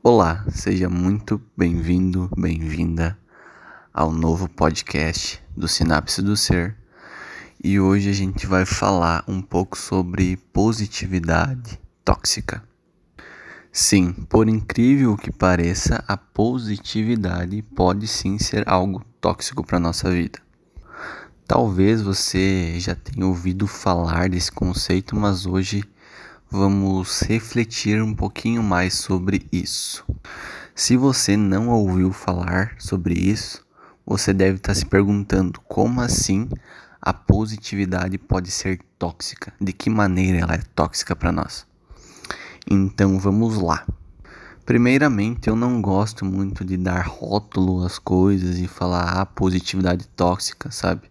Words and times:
Olá, 0.00 0.44
seja 0.48 0.88
muito 0.88 1.42
bem-vindo, 1.56 2.30
bem-vinda 2.38 3.18
ao 3.92 4.12
novo 4.12 4.48
podcast 4.48 5.42
do 5.56 5.66
Sinapse 5.66 6.22
do 6.22 6.36
Ser. 6.36 6.76
E 7.62 7.80
hoje 7.80 8.08
a 8.08 8.12
gente 8.12 8.46
vai 8.46 8.64
falar 8.64 9.24
um 9.26 9.42
pouco 9.42 9.76
sobre 9.76 10.36
positividade 10.52 11.80
tóxica. 12.04 12.62
Sim, 13.72 14.12
por 14.12 14.48
incrível 14.48 15.16
que 15.16 15.32
pareça, 15.32 16.04
a 16.06 16.16
positividade 16.16 17.60
pode 17.62 18.06
sim 18.06 18.38
ser 18.38 18.68
algo 18.68 19.04
tóxico 19.20 19.66
para 19.66 19.80
nossa 19.80 20.08
vida. 20.12 20.38
Talvez 21.44 22.00
você 22.00 22.78
já 22.78 22.94
tenha 22.94 23.26
ouvido 23.26 23.66
falar 23.66 24.28
desse 24.28 24.52
conceito, 24.52 25.16
mas 25.16 25.44
hoje 25.44 25.82
vamos 26.50 27.20
refletir 27.20 28.02
um 28.02 28.14
pouquinho 28.14 28.62
mais 28.62 28.94
sobre 28.94 29.46
isso. 29.52 30.04
Se 30.74 30.96
você 30.96 31.36
não 31.36 31.68
ouviu 31.68 32.12
falar 32.12 32.74
sobre 32.78 33.14
isso, 33.14 33.66
você 34.06 34.32
deve 34.32 34.56
estar 34.56 34.74
se 34.74 34.86
perguntando 34.86 35.60
como 35.68 36.00
assim 36.00 36.48
a 37.00 37.12
positividade 37.12 38.16
pode 38.16 38.50
ser 38.50 38.80
tóxica? 38.98 39.52
De 39.60 39.72
que 39.72 39.90
maneira 39.90 40.38
ela 40.38 40.54
é 40.54 40.62
tóxica 40.74 41.14
para 41.14 41.32
nós? 41.32 41.66
Então 42.70 43.18
vamos 43.18 43.60
lá. 43.60 43.86
Primeiramente, 44.64 45.48
eu 45.48 45.56
não 45.56 45.80
gosto 45.80 46.24
muito 46.24 46.64
de 46.64 46.76
dar 46.76 47.06
rótulo 47.06 47.84
às 47.84 47.98
coisas 47.98 48.58
e 48.58 48.66
falar 48.66 49.20
ah, 49.20 49.26
positividade 49.26 50.06
tóxica, 50.08 50.70
sabe? 50.70 51.10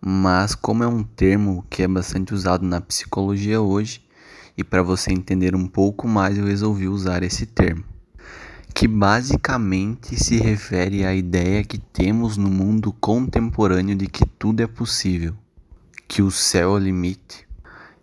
Mas 0.00 0.54
como 0.54 0.82
é 0.82 0.86
um 0.86 1.02
termo 1.02 1.64
que 1.68 1.82
é 1.82 1.88
bastante 1.88 2.32
usado 2.32 2.64
na 2.64 2.80
psicologia 2.80 3.60
hoje, 3.60 4.02
e 4.60 4.64
para 4.64 4.82
você 4.82 5.10
entender 5.10 5.56
um 5.56 5.66
pouco 5.66 6.06
mais, 6.06 6.36
eu 6.36 6.44
resolvi 6.44 6.86
usar 6.86 7.22
esse 7.22 7.46
termo, 7.46 7.82
que 8.74 8.86
basicamente 8.86 10.22
se 10.22 10.36
refere 10.36 11.02
à 11.02 11.14
ideia 11.14 11.64
que 11.64 11.78
temos 11.78 12.36
no 12.36 12.50
mundo 12.50 12.92
contemporâneo 12.92 13.96
de 13.96 14.06
que 14.06 14.26
tudo 14.26 14.60
é 14.60 14.66
possível, 14.66 15.34
que 16.06 16.20
o 16.20 16.30
céu 16.30 16.72
é 16.72 16.74
o 16.74 16.78
limite 16.78 17.48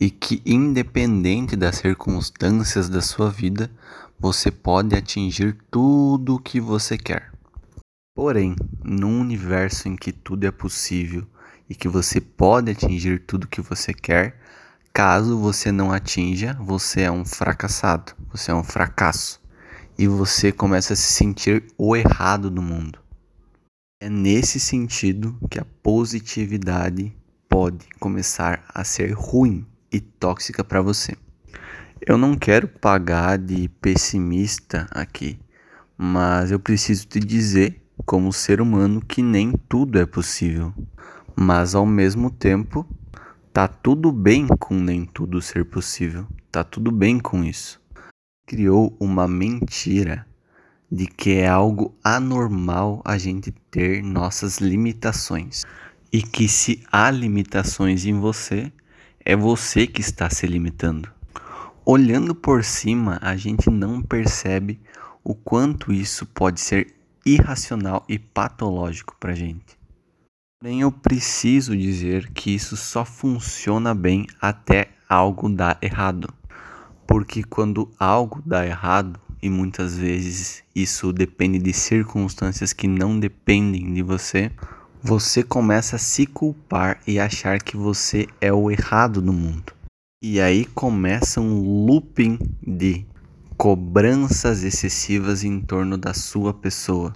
e 0.00 0.10
que, 0.10 0.42
independente 0.44 1.54
das 1.54 1.76
circunstâncias 1.76 2.88
da 2.88 3.00
sua 3.00 3.30
vida, 3.30 3.70
você 4.18 4.50
pode 4.50 4.96
atingir 4.96 5.56
tudo 5.70 6.34
o 6.34 6.40
que 6.40 6.60
você 6.60 6.98
quer. 6.98 7.30
Porém, 8.12 8.56
num 8.82 9.20
universo 9.20 9.88
em 9.88 9.94
que 9.94 10.10
tudo 10.10 10.48
é 10.48 10.50
possível 10.50 11.24
e 11.68 11.76
que 11.76 11.86
você 11.86 12.20
pode 12.20 12.72
atingir 12.72 13.20
tudo 13.20 13.44
o 13.44 13.48
que 13.48 13.60
você 13.60 13.94
quer, 13.94 14.36
Caso 14.92 15.38
você 15.38 15.70
não 15.70 15.92
atinja, 15.92 16.56
você 16.60 17.02
é 17.02 17.10
um 17.10 17.24
fracassado, 17.24 18.12
você 18.28 18.50
é 18.50 18.54
um 18.54 18.64
fracasso 18.64 19.40
e 19.96 20.08
você 20.08 20.50
começa 20.50 20.94
a 20.94 20.96
se 20.96 21.12
sentir 21.12 21.64
o 21.78 21.94
errado 21.94 22.50
do 22.50 22.60
mundo. 22.60 22.98
É 24.02 24.10
nesse 24.10 24.58
sentido 24.58 25.38
que 25.48 25.60
a 25.60 25.66
positividade 25.80 27.16
pode 27.48 27.86
começar 28.00 28.64
a 28.74 28.82
ser 28.82 29.12
ruim 29.12 29.64
e 29.92 30.00
tóxica 30.00 30.64
para 30.64 30.82
você. 30.82 31.16
Eu 32.04 32.18
não 32.18 32.34
quero 32.34 32.66
pagar 32.66 33.38
de 33.38 33.68
pessimista 33.80 34.88
aqui, 34.90 35.38
mas 35.96 36.50
eu 36.50 36.58
preciso 36.58 37.06
te 37.06 37.20
dizer, 37.20 37.80
como 38.04 38.32
ser 38.32 38.60
humano, 38.60 39.00
que 39.00 39.22
nem 39.22 39.52
tudo 39.68 40.00
é 40.00 40.06
possível. 40.06 40.74
Mas 41.36 41.76
ao 41.76 41.86
mesmo 41.86 42.28
tempo, 42.28 42.84
Tá 43.52 43.66
tudo 43.66 44.12
bem 44.12 44.46
com 44.46 44.74
nem 44.74 45.04
tudo 45.04 45.42
ser 45.42 45.64
possível. 45.64 46.24
Tá 46.52 46.62
tudo 46.62 46.92
bem 46.92 47.18
com 47.18 47.42
isso. 47.42 47.80
Criou 48.46 48.96
uma 49.00 49.26
mentira 49.26 50.24
de 50.90 51.08
que 51.08 51.32
é 51.32 51.48
algo 51.48 51.92
anormal 52.02 53.02
a 53.04 53.18
gente 53.18 53.50
ter 53.68 54.04
nossas 54.04 54.58
limitações 54.58 55.64
e 56.12 56.22
que 56.22 56.48
se 56.48 56.84
há 56.92 57.10
limitações 57.10 58.04
em 58.06 58.20
você, 58.20 58.72
é 59.24 59.34
você 59.34 59.84
que 59.84 60.00
está 60.00 60.30
se 60.30 60.46
limitando. 60.46 61.10
Olhando 61.84 62.36
por 62.36 62.62
cima, 62.62 63.18
a 63.20 63.36
gente 63.36 63.68
não 63.68 64.00
percebe 64.00 64.80
o 65.24 65.34
quanto 65.34 65.92
isso 65.92 66.24
pode 66.24 66.60
ser 66.60 66.94
irracional 67.26 68.04
e 68.08 68.16
patológico 68.16 69.16
para 69.18 69.34
gente. 69.34 69.79
Porém, 70.62 70.82
eu 70.82 70.92
preciso 70.92 71.74
dizer 71.74 72.30
que 72.32 72.54
isso 72.54 72.76
só 72.76 73.02
funciona 73.02 73.94
bem 73.94 74.26
até 74.38 74.90
algo 75.08 75.48
dar 75.48 75.78
errado. 75.80 76.28
Porque 77.06 77.42
quando 77.42 77.90
algo 77.98 78.42
dá 78.44 78.66
errado, 78.66 79.18
e 79.42 79.48
muitas 79.48 79.96
vezes 79.96 80.62
isso 80.74 81.14
depende 81.14 81.58
de 81.58 81.72
circunstâncias 81.72 82.74
que 82.74 82.86
não 82.86 83.18
dependem 83.18 83.94
de 83.94 84.02
você, 84.02 84.52
você 85.02 85.42
começa 85.42 85.96
a 85.96 85.98
se 85.98 86.26
culpar 86.26 87.00
e 87.06 87.18
achar 87.18 87.62
que 87.62 87.74
você 87.74 88.26
é 88.38 88.52
o 88.52 88.70
errado 88.70 89.22
no 89.22 89.32
mundo. 89.32 89.72
E 90.22 90.42
aí 90.42 90.66
começa 90.66 91.40
um 91.40 91.86
looping 91.86 92.38
de 92.62 93.06
cobranças 93.56 94.62
excessivas 94.62 95.42
em 95.42 95.58
torno 95.58 95.96
da 95.96 96.12
sua 96.12 96.52
pessoa, 96.52 97.14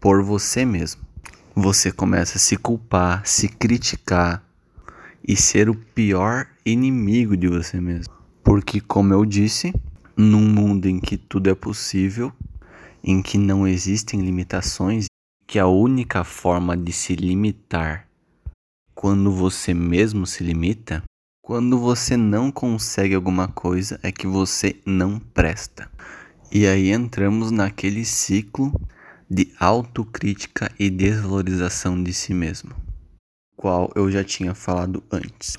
por 0.00 0.24
você 0.24 0.64
mesmo 0.64 1.08
você 1.60 1.92
começa 1.92 2.38
a 2.38 2.40
se 2.40 2.56
culpar, 2.56 3.26
se 3.26 3.48
criticar 3.48 4.42
e 5.26 5.36
ser 5.36 5.68
o 5.68 5.74
pior 5.74 6.46
inimigo 6.64 7.36
de 7.36 7.46
você 7.46 7.80
mesmo. 7.80 8.12
Porque, 8.42 8.80
como 8.80 9.12
eu 9.12 9.24
disse, 9.26 9.72
num 10.16 10.40
mundo 10.40 10.86
em 10.86 10.98
que 10.98 11.16
tudo 11.16 11.50
é 11.50 11.54
possível, 11.54 12.32
em 13.04 13.22
que 13.22 13.36
não 13.36 13.68
existem 13.68 14.20
limitações, 14.20 15.06
que 15.46 15.58
a 15.58 15.66
única 15.66 16.24
forma 16.24 16.76
de 16.76 16.92
se 16.92 17.14
limitar 17.14 18.06
quando 18.94 19.30
você 19.30 19.74
mesmo 19.74 20.26
se 20.26 20.42
limita, 20.42 21.02
quando 21.42 21.78
você 21.78 22.16
não 22.16 22.50
consegue 22.50 23.14
alguma 23.14 23.48
coisa, 23.48 23.98
é 24.02 24.12
que 24.12 24.26
você 24.26 24.76
não 24.84 25.18
presta. 25.18 25.90
E 26.52 26.66
aí 26.66 26.90
entramos 26.90 27.50
naquele 27.50 28.04
ciclo 28.04 28.72
de 29.30 29.52
autocrítica 29.60 30.72
e 30.76 30.90
desvalorização 30.90 32.02
de 32.02 32.12
si 32.12 32.34
mesmo, 32.34 32.72
qual 33.56 33.88
eu 33.94 34.10
já 34.10 34.24
tinha 34.24 34.54
falado 34.54 35.04
antes. 35.08 35.56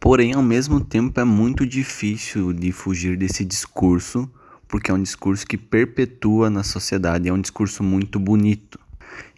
Porém, 0.00 0.32
ao 0.32 0.42
mesmo 0.42 0.82
tempo, 0.82 1.20
é 1.20 1.24
muito 1.24 1.66
difícil 1.66 2.54
de 2.54 2.72
fugir 2.72 3.18
desse 3.18 3.44
discurso, 3.44 4.26
porque 4.66 4.90
é 4.90 4.94
um 4.94 5.02
discurso 5.02 5.46
que 5.46 5.58
perpetua 5.58 6.48
na 6.48 6.62
sociedade, 6.62 7.28
é 7.28 7.32
um 7.32 7.40
discurso 7.40 7.82
muito 7.82 8.18
bonito. 8.18 8.80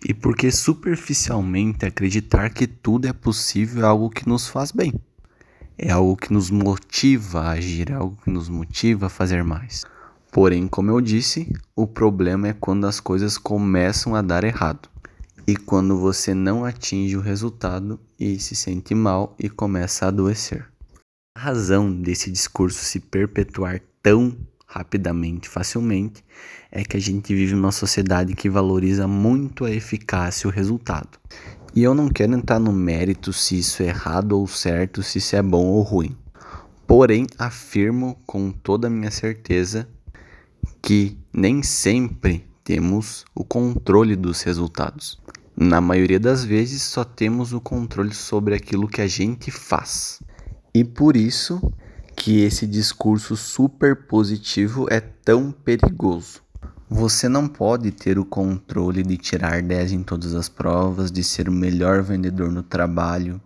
E 0.07 0.15
porque 0.15 0.53
superficialmente 0.53 1.85
acreditar 1.85 2.51
que 2.51 2.69
tudo 2.69 3.09
é 3.09 3.13
possível 3.13 3.83
é 3.83 3.87
algo 3.87 4.09
que 4.09 4.29
nos 4.29 4.47
faz 4.47 4.71
bem. 4.71 4.95
É 5.77 5.91
algo 5.91 6.17
que 6.17 6.33
nos 6.33 6.51
motiva 6.51 7.41
a 7.41 7.51
agir, 7.53 7.91
é 7.91 7.95
algo 7.95 8.17
que 8.23 8.31
nos 8.31 8.49
motiva 8.49 9.07
a 9.07 9.11
fazer 9.11 9.43
mais. 9.43 9.85
Porém, 10.33 10.67
como 10.67 10.91
eu 10.91 10.99
disse, 10.99 11.53
o 11.77 11.87
problema 11.87 12.49
é 12.49 12.55
quando 12.55 12.87
as 12.87 12.99
coisas 12.99 13.37
começam 13.37 14.15
a 14.15 14.23
dar 14.23 14.45
errado 14.45 14.89
e 15.47 15.55
quando 15.55 15.99
você 15.99 16.33
não 16.33 16.65
atinge 16.65 17.19
o 17.19 17.21
resultado 17.21 18.01
e 18.19 18.41
se 18.41 18.57
sente 18.57 18.95
mal 18.95 19.37
e 19.39 19.51
começa 19.51 20.07
a 20.07 20.09
adoecer. 20.09 20.67
A 21.37 21.41
razão 21.41 21.93
desse 21.93 22.31
discurso 22.31 22.83
se 22.83 22.99
perpetuar 22.99 23.83
tão 24.03 24.35
rapidamente, 24.67 25.51
facilmente, 25.51 26.25
é 26.71 26.83
que 26.83 26.97
a 26.97 27.01
gente 27.01 27.35
vive 27.35 27.55
numa 27.55 27.71
sociedade 27.71 28.35
que 28.35 28.49
valoriza 28.49 29.07
muito 29.07 29.67
a 29.67 29.71
eficácia 29.71 30.47
e 30.47 30.49
o 30.49 30.53
resultado. 30.53 31.11
E 31.75 31.83
eu 31.83 31.95
não 31.95 32.09
quero 32.09 32.33
entrar 32.33 32.59
no 32.59 32.73
mérito 32.73 33.35
se 33.35 33.59
isso 33.59 33.83
é 33.83 33.89
errado 33.89 34.33
ou 34.33 34.47
certo, 34.47 35.03
se 35.03 35.19
isso 35.19 35.37
é 35.37 35.43
bom 35.43 35.67
ou 35.67 35.83
ruim. 35.83 36.17
Porém, 36.87 37.27
afirmo 37.39 38.19
com 38.27 38.51
toda 38.51 38.87
a 38.87 38.91
minha 38.91 39.11
certeza 39.11 39.87
que 40.83 41.17
nem 41.33 41.63
sempre 41.63 42.45
temos 42.65 43.25
o 43.35 43.45
controle 43.45 44.17
dos 44.17 44.43
resultados. 44.43 45.19
Na 45.57 45.81
maioria 45.81 46.19
das 46.19 46.45
vezes, 46.45 46.83
só 46.83 47.05
temos 47.05 47.53
o 47.53 47.61
controle 47.61 48.13
sobre 48.13 48.55
aquilo 48.55 48.89
que 48.89 49.01
a 49.01 49.07
gente 49.07 49.51
faz. 49.51 50.21
E 50.75 50.83
por 50.83 51.17
isso 51.17 51.73
que 52.17 52.41
esse 52.41 52.67
discurso 52.67 53.37
super 53.37 54.07
positivo 54.07 54.87
é 54.91 55.01
tão 55.01 55.53
perigoso. 55.53 56.41
Você 56.89 57.29
não 57.29 57.47
pode 57.47 57.91
ter 57.91 58.19
o 58.19 58.25
controle 58.25 59.03
de 59.03 59.17
tirar 59.17 59.63
10 59.63 59.93
em 59.93 60.03
todas 60.03 60.35
as 60.35 60.49
provas, 60.49 61.11
de 61.11 61.23
ser 61.23 61.49
o 61.49 61.53
melhor 61.53 62.03
vendedor 62.03 62.51
no 62.51 62.63
trabalho, 62.63 63.41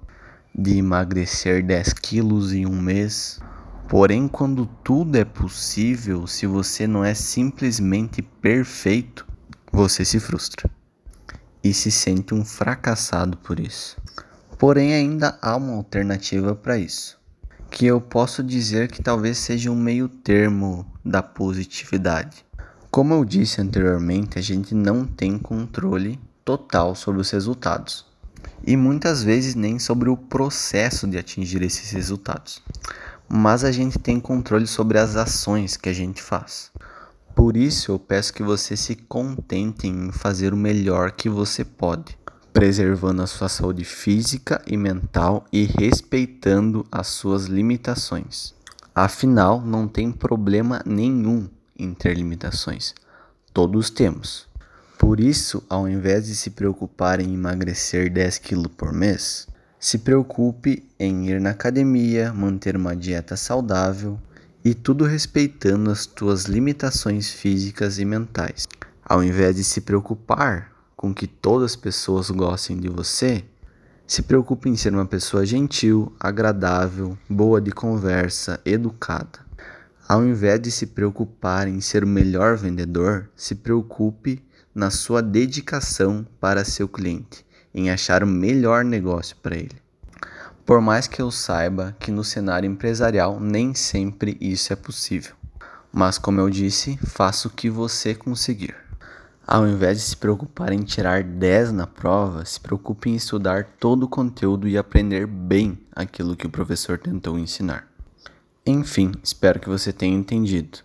de 0.55 0.79
emagrecer 0.79 1.65
10 1.65 1.93
quilos 1.93 2.53
em 2.53 2.67
um 2.67 2.81
mês, 2.81 3.39
Porém, 3.89 4.27
quando 4.27 4.67
tudo 4.83 5.17
é 5.17 5.25
possível, 5.25 6.27
se 6.27 6.45
você 6.45 6.89
não 6.89 7.05
é 7.05 7.15
simplesmente 7.15 8.21
perfeito, 8.21 9.25
você 9.71 10.05
se 10.05 10.19
frustra 10.19 10.69
e 11.63 11.73
se 11.73 11.93
sente 11.93 12.35
um 12.35 12.45
fracassado 12.45 13.37
por 13.37 13.61
isso. 13.61 13.97
Porém, 14.59 14.93
ainda 14.93 15.39
há 15.41 15.55
uma 15.55 15.75
alternativa 15.75 16.53
para 16.53 16.77
isso, 16.77 17.17
que 17.71 17.87
eu 17.87 18.01
posso 18.01 18.43
dizer 18.43 18.91
que 18.91 19.03
talvez 19.03 19.39
seja 19.39 19.71
um 19.71 19.77
meio 19.77 20.09
termo 20.09 20.85
da 21.05 21.23
positividade. 21.23 22.45
Como 22.91 23.15
eu 23.15 23.25
disse 23.25 23.61
anteriormente, 23.61 24.37
a 24.37 24.43
gente 24.43 24.75
não 24.75 25.05
tem 25.05 25.39
controle 25.39 26.19
total 26.45 26.97
sobre 26.97 27.21
os 27.21 27.31
resultados 27.31 28.05
e 28.67 28.77
muitas 28.77 29.23
vezes 29.23 29.55
nem 29.55 29.79
sobre 29.79 30.09
o 30.09 30.17
processo 30.17 31.07
de 31.07 31.19
atingir 31.19 31.63
esses 31.63 31.91
resultados. 31.91 32.63
Mas 33.29 33.65
a 33.65 33.73
gente 33.73 33.99
tem 33.99 34.21
controle 34.21 34.67
sobre 34.67 34.99
as 34.99 35.17
ações 35.17 35.77
que 35.77 35.89
a 35.89 35.93
gente 35.93 36.23
faz. 36.23 36.71
Por 37.35 37.57
isso 37.57 37.93
eu 37.93 37.99
peço 37.99 38.33
que 38.33 38.43
você 38.43 38.77
se 38.77 38.95
contente 38.95 39.87
em 39.87 40.11
fazer 40.11 40.55
o 40.55 40.57
melhor 40.57 41.13
que 41.13 41.29
você 41.29 41.65
pode, 41.65 42.17
preservando 42.53 43.23
a 43.23 43.27
sua 43.27 43.49
saúde 43.49 43.85
física 43.85 44.63
e 44.67 44.77
mental 44.77 45.45
e 45.53 45.65
respeitando 45.65 46.87
as 46.91 47.09
suas 47.09 47.45
limitações. 47.45 48.55
Afinal, 48.95 49.61
não 49.61 49.87
tem 49.87 50.11
problema 50.11 50.81
nenhum 50.87 51.49
em 51.79 51.93
ter 51.93 52.17
limitações. 52.17 52.95
Todos 53.53 53.91
temos. 53.91 54.47
Por 54.99 55.21
isso, 55.21 55.63
ao 55.69 55.87
invés 55.87 56.27
de 56.27 56.35
se 56.35 56.51
preocupar 56.51 57.21
em 57.21 57.35
emagrecer 57.35 58.11
10 58.11 58.39
kg 58.39 58.69
por 58.71 58.95
mês, 58.95 59.47
se 59.87 59.99
preocupe 59.99 60.85
em 60.99 61.29
ir 61.29 61.41
na 61.41 61.51
academia, 61.51 62.33
manter 62.33 62.77
uma 62.77 62.97
dieta 62.97 63.37
saudável 63.37 64.19
e 64.65 64.75
tudo 64.75 65.05
respeitando 65.05 65.93
as 65.93 66.07
tuas 66.07 66.47
limitações 66.47 67.31
físicas 67.31 68.01
e 68.01 68.05
mentais. 68.05 68.67
Ao 69.05 69.23
invés 69.23 69.55
de 69.55 69.63
se 69.63 69.81
preocupar 69.81 70.73
com 70.97 71.15
que 71.15 71.29
todas 71.29 71.71
as 71.71 71.77
pessoas 71.77 72.31
gostem 72.31 72.77
de 72.77 72.89
você, 72.89 73.45
se 74.09 74.23
preocupe 74.23 74.69
em 74.69 74.75
ser 74.75 74.93
uma 74.93 75.07
pessoa 75.07 75.47
gentil, 75.47 76.13
agradável, 76.19 77.17
boa 77.31 77.61
de 77.61 77.71
conversa, 77.71 78.61
educada. 78.65 79.39
Ao 80.09 80.27
invés 80.27 80.61
de 80.61 80.73
se 80.73 80.87
preocupar 80.87 81.69
em 81.69 81.81
ser 81.81 82.03
o 82.03 82.09
melhor 82.09 82.57
vendedor, 82.57 83.31
se 83.37 83.55
preocupe 83.55 84.43
na 84.75 84.91
sua 84.91 85.23
dedicação 85.23 86.27
para 86.41 86.65
seu 86.65 86.89
cliente, 86.89 87.46
em 87.77 87.91
achar 87.91 88.25
o 88.25 88.27
melhor 88.27 88.83
negócio 88.83 89.37
para 89.43 89.55
ele. 89.55 89.77
Por 90.65 90.81
mais 90.81 91.07
que 91.07 91.21
eu 91.21 91.31
saiba 91.31 91.95
que 92.01 92.11
no 92.11 92.25
cenário 92.25 92.69
empresarial 92.69 93.39
nem 93.39 93.75
sempre 93.75 94.37
isso 94.41 94.73
é 94.73 94.77
possível, 94.77 95.35
mas 95.93 96.19
como 96.19 96.41
eu 96.41 96.51
disse, 96.51 96.99
faça 97.07 97.47
o 97.47 97.51
que 97.51 97.69
você 97.69 98.15
conseguir. 98.15 98.75
Ao 99.47 99.65
invés 99.69 99.99
de 99.99 100.05
se 100.05 100.17
preocupar 100.17 100.73
em 100.73 100.83
tirar 100.83 101.23
10 101.23 101.71
na 101.71 101.87
prova, 101.87 102.45
se 102.45 102.59
preocupe 102.59 103.11
em 103.11 103.15
estudar 103.15 103.65
todo 103.79 104.03
o 104.03 104.09
conteúdo 104.09 104.67
e 104.67 104.77
aprender 104.77 105.25
bem 105.27 105.79
aquilo 105.95 106.35
que 106.35 106.47
o 106.47 106.51
professor 106.51 106.99
tentou 106.99 107.39
ensinar. 107.39 107.87
Enfim, 108.67 109.13
espero 109.23 109.61
que 109.61 109.69
você 109.69 109.93
tenha 109.93 110.17
entendido. 110.17 110.79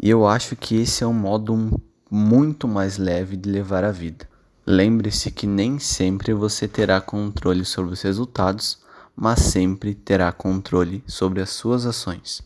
E 0.00 0.08
eu 0.08 0.26
acho 0.26 0.56
que 0.56 0.76
esse 0.76 1.04
é 1.04 1.06
um 1.06 1.12
modo 1.12 1.78
muito 2.10 2.66
mais 2.66 2.96
leve 2.96 3.36
de 3.36 3.50
levar 3.50 3.84
a 3.84 3.90
vida. 3.90 4.26
Lembre-se 4.66 5.30
que 5.30 5.46
nem 5.46 5.78
sempre 5.78 6.32
você 6.32 6.66
terá 6.66 6.98
controle 7.00 7.64
sobre 7.64 7.92
os 7.92 8.00
resultados, 8.00 8.78
mas 9.14 9.40
sempre 9.40 9.94
terá 9.94 10.32
controle 10.32 11.04
sobre 11.06 11.42
as 11.42 11.50
suas 11.50 11.84
ações. 11.84 12.42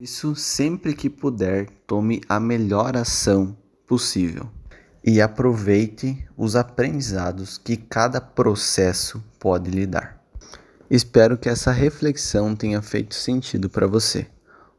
Isso 0.00 0.34
sempre 0.34 0.92
que 0.94 1.08
puder, 1.08 1.70
tome 1.86 2.20
a 2.28 2.40
melhor 2.40 2.96
ação 2.96 3.56
possível 3.86 4.50
e 5.04 5.20
aproveite 5.20 6.26
os 6.36 6.56
aprendizados 6.56 7.56
que 7.56 7.76
cada 7.76 8.20
processo 8.20 9.22
pode 9.38 9.70
lhe 9.70 9.86
dar. 9.86 10.20
Espero 10.90 11.38
que 11.38 11.48
essa 11.48 11.70
reflexão 11.70 12.56
tenha 12.56 12.82
feito 12.82 13.14
sentido 13.14 13.70
para 13.70 13.86
você. 13.86 14.26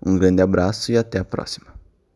Um 0.05 0.17
grande 0.17 0.41
abraço 0.41 0.91
e 0.91 0.97
até 0.97 1.19
a 1.19 1.25
próxima. 1.25 1.76